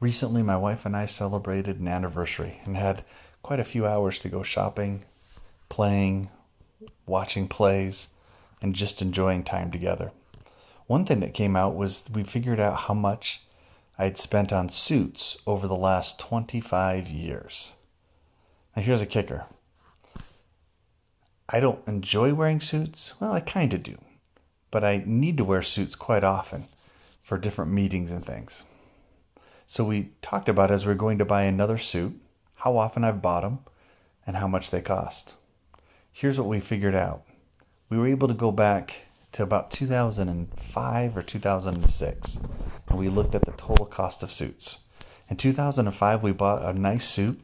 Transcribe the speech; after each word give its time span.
Recently, 0.00 0.42
my 0.42 0.56
wife 0.56 0.86
and 0.86 0.96
I 0.96 1.04
celebrated 1.04 1.78
an 1.78 1.86
anniversary 1.86 2.62
and 2.64 2.74
had 2.74 3.04
quite 3.42 3.60
a 3.60 3.64
few 3.64 3.86
hours 3.86 4.18
to 4.20 4.30
go 4.30 4.42
shopping, 4.42 5.04
playing, 5.68 6.30
watching 7.04 7.46
plays, 7.46 8.08
and 8.62 8.74
just 8.74 9.02
enjoying 9.02 9.44
time 9.44 9.70
together. 9.70 10.10
One 10.86 11.04
thing 11.04 11.20
that 11.20 11.34
came 11.34 11.54
out 11.54 11.76
was 11.76 12.08
we 12.10 12.22
figured 12.22 12.58
out 12.58 12.80
how 12.80 12.94
much 12.94 13.42
I'd 13.98 14.16
spent 14.16 14.54
on 14.54 14.70
suits 14.70 15.36
over 15.46 15.68
the 15.68 15.76
last 15.76 16.18
25 16.18 17.08
years. 17.08 17.72
Now, 18.74 18.82
here's 18.82 19.02
a 19.02 19.06
kicker 19.06 19.44
I 21.46 21.60
don't 21.60 21.86
enjoy 21.86 22.32
wearing 22.32 22.62
suits. 22.62 23.12
Well, 23.20 23.32
I 23.32 23.40
kind 23.40 23.74
of 23.74 23.82
do. 23.82 23.98
But 24.70 24.82
I 24.82 25.02
need 25.04 25.36
to 25.36 25.44
wear 25.44 25.62
suits 25.62 25.94
quite 25.94 26.24
often 26.24 26.68
for 27.22 27.36
different 27.36 27.72
meetings 27.72 28.10
and 28.10 28.24
things. 28.24 28.64
So 29.70 29.84
we 29.84 30.10
talked 30.20 30.48
about 30.48 30.72
as 30.72 30.84
we 30.84 30.90
are 30.90 30.96
going 30.96 31.18
to 31.18 31.24
buy 31.24 31.44
another 31.44 31.78
suit, 31.78 32.20
how 32.56 32.76
often 32.76 33.04
I've 33.04 33.22
bought 33.22 33.42
them, 33.42 33.60
and 34.26 34.34
how 34.34 34.48
much 34.48 34.70
they 34.70 34.82
cost. 34.82 35.36
Here's 36.10 36.40
what 36.40 36.48
we 36.48 36.58
figured 36.58 36.96
out. 36.96 37.22
We 37.88 37.96
were 37.96 38.08
able 38.08 38.26
to 38.26 38.34
go 38.34 38.50
back 38.50 39.02
to 39.30 39.44
about 39.44 39.70
2005 39.70 41.16
or 41.16 41.22
2006, 41.22 42.38
and 42.88 42.98
we 42.98 43.08
looked 43.08 43.36
at 43.36 43.44
the 43.44 43.52
total 43.52 43.86
cost 43.86 44.24
of 44.24 44.32
suits. 44.32 44.80
In 45.28 45.36
2005, 45.36 46.20
we 46.20 46.32
bought 46.32 46.64
a 46.64 46.76
nice 46.76 47.08
suit 47.08 47.40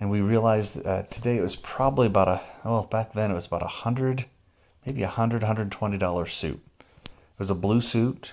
and 0.00 0.10
we 0.10 0.22
realized 0.22 0.84
uh, 0.84 1.04
today 1.04 1.36
it 1.36 1.42
was 1.42 1.54
probably 1.54 2.08
about 2.08 2.26
a 2.26 2.40
well 2.64 2.82
back 2.82 3.12
then 3.12 3.30
it 3.30 3.34
was 3.34 3.46
about 3.46 3.62
a 3.62 3.68
hundred 3.68 4.24
maybe 4.84 5.04
a 5.04 5.08
hundred 5.08 5.44
hundred 5.44 5.70
twenty 5.70 5.98
dollar 5.98 6.26
suit 6.26 6.60
it 6.74 7.38
was 7.38 7.48
a 7.48 7.54
blue 7.54 7.80
suit 7.80 8.32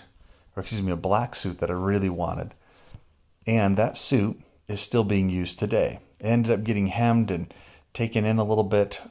or 0.56 0.64
excuse 0.64 0.82
me 0.82 0.92
a 0.92 0.96
black 0.96 1.36
suit 1.36 1.60
that 1.60 1.70
i 1.70 1.74
really 1.74 2.10
wanted 2.10 2.56
and 3.46 3.78
that 3.78 3.98
suit 3.98 4.40
is 4.68 4.80
still 4.80 5.04
being 5.04 5.30
used 5.30 5.58
today 5.60 6.00
it 6.20 6.26
ended 6.26 6.52
up 6.52 6.64
getting 6.64 6.88
hemmed 6.88 7.32
and 7.32 7.54
taken 7.94 8.26
in 8.26 8.38
a 8.38 8.44
little 8.44 8.64
bit 8.64 9.02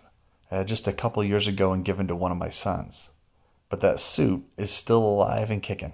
uh, 0.50 0.64
just 0.64 0.88
a 0.88 0.92
couple 0.92 1.22
years 1.22 1.46
ago 1.46 1.72
and 1.72 1.84
given 1.84 2.06
to 2.06 2.16
one 2.16 2.32
of 2.32 2.38
my 2.38 2.50
sons 2.50 3.10
but 3.68 3.80
that 3.80 4.00
suit 4.00 4.42
is 4.56 4.70
still 4.70 5.04
alive 5.04 5.50
and 5.50 5.62
kicking 5.62 5.92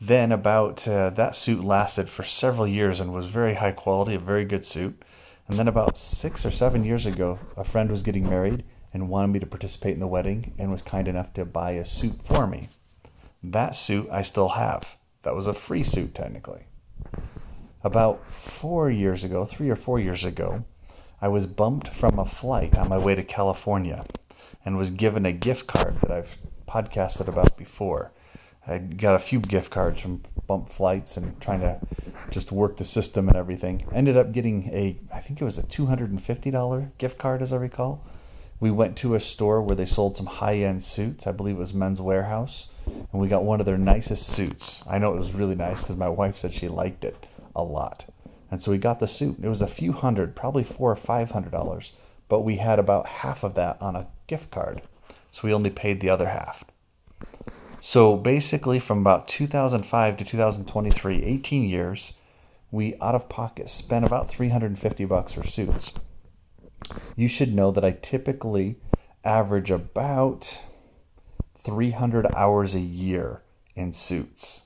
then 0.00 0.30
about 0.30 0.86
uh, 0.86 1.10
that 1.10 1.34
suit 1.34 1.64
lasted 1.64 2.08
for 2.08 2.22
several 2.22 2.66
years 2.66 3.00
and 3.00 3.14
was 3.14 3.26
very 3.26 3.54
high 3.54 3.72
quality, 3.72 4.14
a 4.14 4.18
very 4.18 4.44
good 4.44 4.66
suit. 4.66 5.02
And 5.48 5.58
then 5.58 5.68
about 5.68 5.96
six 5.96 6.44
or 6.44 6.50
seven 6.50 6.84
years 6.84 7.06
ago, 7.06 7.38
a 7.56 7.64
friend 7.64 7.90
was 7.90 8.02
getting 8.02 8.28
married 8.28 8.64
and 8.92 9.08
wanted 9.08 9.28
me 9.28 9.38
to 9.38 9.46
participate 9.46 9.94
in 9.94 10.00
the 10.00 10.06
wedding 10.06 10.54
and 10.58 10.70
was 10.70 10.82
kind 10.82 11.08
enough 11.08 11.32
to 11.34 11.44
buy 11.44 11.72
a 11.72 11.84
suit 11.84 12.20
for 12.24 12.46
me. 12.46 12.68
That 13.42 13.76
suit 13.76 14.08
I 14.10 14.22
still 14.22 14.50
have. 14.50 14.96
That 15.26 15.34
was 15.34 15.48
a 15.48 15.52
free 15.52 15.82
suit 15.82 16.14
technically. 16.14 16.66
About 17.82 18.30
four 18.30 18.88
years 18.88 19.24
ago, 19.24 19.44
three 19.44 19.68
or 19.68 19.74
four 19.74 19.98
years 19.98 20.22
ago, 20.22 20.64
I 21.20 21.26
was 21.26 21.48
bumped 21.48 21.88
from 21.88 22.20
a 22.20 22.24
flight 22.24 22.78
on 22.78 22.88
my 22.88 22.96
way 22.96 23.16
to 23.16 23.24
California 23.24 24.04
and 24.64 24.78
was 24.78 24.90
given 24.90 25.26
a 25.26 25.32
gift 25.32 25.66
card 25.66 26.00
that 26.00 26.12
I've 26.12 26.36
podcasted 26.68 27.26
about 27.26 27.56
before 27.56 28.12
I 28.68 28.78
got 28.78 29.16
a 29.16 29.18
few 29.18 29.40
gift 29.40 29.72
cards 29.72 30.00
from 30.00 30.22
bump 30.46 30.68
flights 30.68 31.16
and 31.16 31.40
trying 31.40 31.58
to 31.62 31.80
just 32.30 32.52
work 32.52 32.76
the 32.76 32.84
system 32.84 33.26
and 33.26 33.36
everything. 33.36 33.84
Ended 33.92 34.16
up 34.16 34.30
getting 34.30 34.68
a, 34.72 34.96
I 35.12 35.18
think 35.18 35.40
it 35.40 35.44
was 35.44 35.58
a 35.58 35.64
$250 35.64 36.90
gift 36.98 37.18
card, 37.18 37.42
as 37.42 37.52
I 37.52 37.56
recall. 37.56 38.06
We 38.60 38.70
went 38.70 38.96
to 38.98 39.16
a 39.16 39.20
store 39.20 39.60
where 39.60 39.74
they 39.74 39.86
sold 39.86 40.16
some 40.16 40.26
high 40.26 40.58
end 40.58 40.84
suits. 40.84 41.26
I 41.26 41.32
believe 41.32 41.56
it 41.56 41.58
was 41.58 41.74
Men's 41.74 41.98
Wearhouse. 41.98 42.68
And 42.86 43.20
we 43.20 43.28
got 43.28 43.44
one 43.44 43.60
of 43.60 43.66
their 43.66 43.78
nicest 43.78 44.26
suits. 44.26 44.82
I 44.88 44.98
know 44.98 45.14
it 45.14 45.18
was 45.18 45.32
really 45.32 45.54
nice 45.54 45.80
because 45.80 45.96
my 45.96 46.08
wife 46.08 46.38
said 46.38 46.54
she 46.54 46.68
liked 46.68 47.04
it 47.04 47.26
a 47.54 47.62
lot. 47.62 48.04
And 48.50 48.62
so 48.62 48.70
we 48.70 48.78
got 48.78 49.00
the 49.00 49.08
suit. 49.08 49.38
It 49.42 49.48
was 49.48 49.60
a 49.60 49.66
few 49.66 49.92
hundred, 49.92 50.36
probably 50.36 50.64
four 50.64 50.90
or 50.90 50.96
five 50.96 51.32
hundred 51.32 51.52
dollars. 51.52 51.92
But 52.28 52.40
we 52.40 52.56
had 52.56 52.78
about 52.78 53.06
half 53.06 53.44
of 53.44 53.54
that 53.54 53.80
on 53.80 53.96
a 53.96 54.08
gift 54.26 54.50
card. 54.50 54.82
So 55.32 55.42
we 55.44 55.52
only 55.52 55.70
paid 55.70 56.00
the 56.00 56.10
other 56.10 56.28
half. 56.28 56.64
So 57.80 58.16
basically, 58.16 58.80
from 58.80 59.00
about 59.00 59.28
2005 59.28 60.16
to 60.16 60.24
2023, 60.24 61.22
18 61.22 61.68
years, 61.68 62.14
we 62.70 62.96
out 63.00 63.14
of 63.14 63.28
pocket 63.28 63.70
spent 63.70 64.04
about 64.04 64.28
350 64.28 65.04
bucks 65.04 65.34
for 65.34 65.46
suits. 65.46 65.92
You 67.16 67.28
should 67.28 67.54
know 67.54 67.70
that 67.70 67.84
I 67.84 67.92
typically 67.92 68.76
average 69.24 69.70
about 69.70 70.58
300 71.66 72.26
hours 72.34 72.74
a 72.74 72.80
year 72.80 73.42
in 73.74 73.92
suits. 73.92 74.62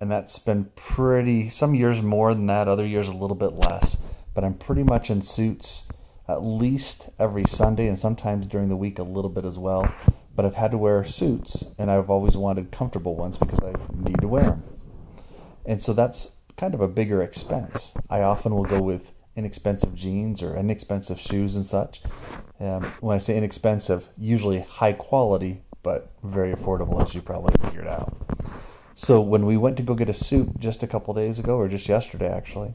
And 0.00 0.10
that's 0.10 0.38
been 0.38 0.66
pretty, 0.76 1.48
some 1.48 1.74
years 1.74 2.00
more 2.02 2.34
than 2.34 2.46
that, 2.46 2.68
other 2.68 2.86
years 2.86 3.08
a 3.08 3.12
little 3.12 3.34
bit 3.34 3.54
less. 3.54 3.98
But 4.34 4.44
I'm 4.44 4.54
pretty 4.54 4.84
much 4.84 5.10
in 5.10 5.22
suits 5.22 5.88
at 6.28 6.42
least 6.42 7.10
every 7.18 7.44
Sunday 7.48 7.88
and 7.88 7.98
sometimes 7.98 8.46
during 8.46 8.68
the 8.68 8.76
week 8.76 8.98
a 8.98 9.02
little 9.02 9.30
bit 9.30 9.44
as 9.44 9.58
well 9.58 9.92
but 10.36 10.44
I've 10.44 10.56
had 10.56 10.72
to 10.72 10.78
wear 10.78 11.04
suits, 11.04 11.66
and 11.78 11.90
I've 11.90 12.10
always 12.10 12.36
wanted 12.36 12.72
comfortable 12.72 13.14
ones 13.14 13.36
because 13.36 13.60
I 13.60 13.72
need 13.94 14.20
to 14.20 14.28
wear 14.28 14.44
them. 14.44 14.62
And 15.64 15.82
so 15.82 15.92
that's 15.92 16.32
kind 16.56 16.74
of 16.74 16.80
a 16.80 16.88
bigger 16.88 17.22
expense. 17.22 17.94
I 18.10 18.22
often 18.22 18.54
will 18.54 18.64
go 18.64 18.80
with 18.80 19.12
inexpensive 19.36 19.94
jeans 19.94 20.42
or 20.42 20.56
inexpensive 20.56 21.20
shoes 21.20 21.56
and 21.56 21.64
such. 21.64 22.02
Um, 22.60 22.92
when 23.00 23.14
I 23.14 23.18
say 23.18 23.36
inexpensive, 23.36 24.08
usually 24.16 24.60
high 24.60 24.92
quality, 24.92 25.62
but 25.84 26.10
very 26.24 26.52
affordable, 26.52 27.00
as 27.00 27.14
you 27.14 27.22
probably 27.22 27.54
figured 27.62 27.86
out. 27.86 28.16
So 28.96 29.20
when 29.20 29.46
we 29.46 29.56
went 29.56 29.76
to 29.76 29.84
go 29.84 29.94
get 29.94 30.08
a 30.08 30.14
suit 30.14 30.58
just 30.58 30.82
a 30.82 30.88
couple 30.88 31.14
days 31.14 31.38
ago, 31.38 31.56
or 31.56 31.68
just 31.68 31.88
yesterday 31.88 32.28
actually, 32.28 32.74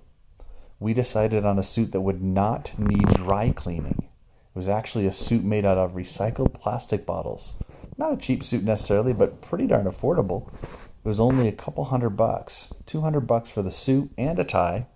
we 0.79 0.93
decided 0.93 1.43
on 1.43 1.59
a 1.59 1.63
suit 1.63 1.91
that 1.91 2.01
would 2.01 2.23
not 2.23 2.71
need 2.79 3.07
dry 3.15 3.51
cleaning. 3.51 3.97
It 3.99 4.57
was 4.57 4.69
actually 4.69 5.05
a 5.05 5.11
suit 5.11 5.43
made 5.43 5.65
out 5.65 5.77
of 5.77 5.93
recycled 5.93 6.53
plastic 6.53 7.05
bottles. 7.05 7.55
Not 7.97 8.13
a 8.13 8.17
cheap 8.17 8.43
suit 8.43 8.63
necessarily, 8.63 9.11
but 9.11 9.41
pretty 9.41 9.67
darn 9.67 9.85
affordable. 9.85 10.53
It 10.63 11.07
was 11.07 11.19
only 11.19 11.47
a 11.47 11.53
couple 11.53 11.85
hundred 11.85 12.11
bucks, 12.11 12.73
200 12.85 13.21
bucks 13.21 13.49
for 13.49 13.61
the 13.61 13.71
suit 13.71 14.11
and 14.17 14.39
a 14.39 14.43
tie, 14.43 14.87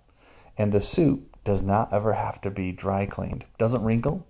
and 0.56 0.72
the 0.72 0.80
suit 0.80 1.30
does 1.44 1.62
not 1.62 1.92
ever 1.92 2.14
have 2.14 2.40
to 2.42 2.50
be 2.50 2.72
dry 2.72 3.06
cleaned. 3.06 3.44
Doesn't 3.58 3.82
wrinkle. 3.82 4.26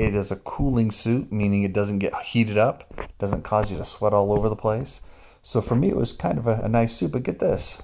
It 0.00 0.14
is 0.14 0.30
a 0.30 0.36
cooling 0.36 0.90
suit, 0.90 1.30
meaning 1.30 1.62
it 1.62 1.74
doesn't 1.74 1.98
get 1.98 2.14
heated 2.22 2.56
up, 2.56 2.90
doesn't 3.18 3.42
cause 3.42 3.70
you 3.70 3.76
to 3.76 3.84
sweat 3.84 4.14
all 4.14 4.32
over 4.32 4.48
the 4.48 4.56
place. 4.56 5.02
So 5.42 5.60
for 5.60 5.76
me, 5.76 5.90
it 5.90 5.96
was 5.96 6.14
kind 6.14 6.38
of 6.38 6.46
a, 6.46 6.62
a 6.62 6.70
nice 6.70 6.96
suit. 6.96 7.12
But 7.12 7.22
get 7.22 7.38
this, 7.38 7.82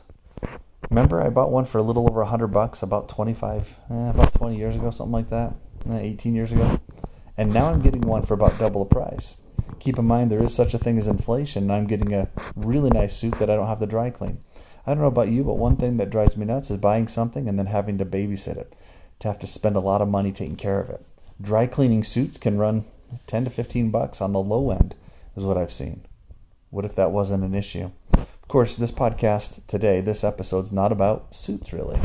remember 0.88 1.21
I 1.21 1.28
bought 1.28 1.50
one 1.50 1.66
for 1.66 1.76
a 1.76 1.82
little 1.82 2.09
over 2.09 2.25
hundred 2.25 2.47
bucks 2.47 2.82
about 2.82 3.10
25, 3.10 3.76
eh, 3.91 4.09
about 4.09 4.32
20 4.32 4.56
years 4.56 4.76
ago, 4.76 4.91
something 4.91 5.12
like 5.12 5.28
that. 5.28 5.56
Uh, 5.87 5.99
18 5.99 6.34
years 6.34 6.53
ago. 6.53 6.81
And 7.37 7.53
now 7.53 7.66
I'm 7.66 7.82
getting 7.82 8.00
one 8.00 8.22
for 8.22 8.32
about 8.32 8.59
double 8.59 8.87
the 8.87 8.94
price. 8.94 9.37
Keep 9.78 9.99
in 9.99 10.06
mind 10.06 10.32
there 10.32 10.43
is 10.43 10.55
such 10.55 10.72
a 10.72 10.78
thing 10.78 10.97
as 10.97 11.09
inflation, 11.09 11.65
and 11.65 11.72
I'm 11.72 11.87
getting 11.87 12.15
a 12.15 12.31
really 12.55 12.88
nice 12.88 13.15
suit 13.15 13.38
that 13.41 13.50
I 13.50 13.56
don't 13.56 13.69
have 13.69 13.81
to 13.81 13.87
dry 13.87 14.09
clean. 14.09 14.38
I 14.87 14.94
don't 14.94 15.03
know 15.03 15.09
about 15.09 15.28
you, 15.28 15.44
but 15.44 15.59
one 15.59 15.76
thing 15.76 15.99
that 15.99 16.09
drives 16.09 16.34
me 16.34 16.47
nuts 16.47 16.71
is 16.71 16.78
buying 16.78 17.09
something 17.09 17.47
and 17.47 17.59
then 17.59 17.66
having 17.66 17.99
to 17.99 18.06
babysit 18.06 18.56
it, 18.56 18.72
to 19.21 19.28
have 19.28 19.38
to 19.41 19.47
spend 19.47 19.76
a 19.76 19.81
lot 19.81 20.00
of 20.00 20.09
money 20.09 20.32
taking 20.32 20.56
care 20.56 20.81
of 20.81 20.88
it. 20.88 21.05
Dry 21.41 21.66
cleaning 21.66 22.02
suits 22.02 22.38
can 22.38 22.58
run 22.58 22.84
10 23.26 23.44
to 23.44 23.50
15 23.50 23.91
bucks 23.91 24.20
on 24.20 24.32
the 24.32 24.41
low 24.41 24.70
end, 24.70 24.94
is 25.36 25.44
what 25.44 25.58
I've 25.58 25.72
seen. 25.72 26.02
What 26.70 26.84
if 26.84 26.94
that 26.97 27.10
wasn't 27.10 27.44
an 27.44 27.54
issue? 27.54 27.91
Of 28.14 28.48
course, 28.48 28.76
this 28.76 28.92
podcast 28.92 29.60
today, 29.66 30.00
this 30.00 30.25
episode's 30.25 30.72
not 30.72 30.92
about 30.92 31.34
suits 31.34 31.72
really. 31.72 32.00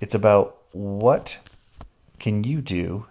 It's 0.00 0.14
about 0.14 0.56
what 0.72 1.38
can 2.18 2.44
you 2.44 2.60
do 2.60 3.06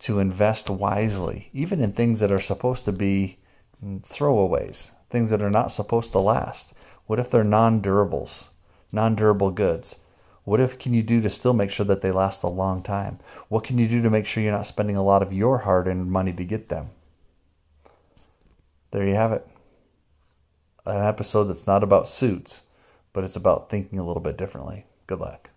to 0.00 0.18
invest 0.18 0.70
wisely, 0.70 1.50
even 1.52 1.80
in 1.80 1.92
things 1.92 2.20
that 2.20 2.32
are 2.32 2.40
supposed 2.40 2.84
to 2.86 2.92
be 2.92 3.38
throwaways, 3.82 4.92
things 5.10 5.30
that 5.30 5.42
are 5.42 5.50
not 5.50 5.72
supposed 5.72 6.12
to 6.12 6.18
last? 6.18 6.74
What 7.06 7.18
if 7.18 7.30
they're 7.30 7.44
non 7.44 7.82
durables, 7.82 8.50
non 8.92 9.14
durable 9.14 9.50
goods? 9.50 10.00
What 10.50 10.58
if 10.58 10.80
can 10.80 10.94
you 10.94 11.04
do 11.04 11.20
to 11.20 11.30
still 11.30 11.52
make 11.52 11.70
sure 11.70 11.86
that 11.86 12.02
they 12.02 12.10
last 12.10 12.42
a 12.42 12.48
long 12.48 12.82
time? 12.82 13.20
What 13.46 13.62
can 13.62 13.78
you 13.78 13.86
do 13.86 14.02
to 14.02 14.10
make 14.10 14.26
sure 14.26 14.42
you're 14.42 14.50
not 14.50 14.66
spending 14.66 14.96
a 14.96 15.02
lot 15.04 15.22
of 15.22 15.32
your 15.32 15.58
hard 15.58 15.86
earned 15.86 16.10
money 16.10 16.32
to 16.32 16.44
get 16.44 16.68
them? 16.68 16.90
There 18.90 19.06
you 19.06 19.14
have 19.14 19.30
it. 19.30 19.46
An 20.84 21.02
episode 21.02 21.44
that's 21.44 21.68
not 21.68 21.84
about 21.84 22.08
suits, 22.08 22.62
but 23.12 23.22
it's 23.22 23.36
about 23.36 23.70
thinking 23.70 24.00
a 24.00 24.04
little 24.04 24.20
bit 24.20 24.36
differently. 24.36 24.86
Good 25.06 25.20
luck. 25.20 25.50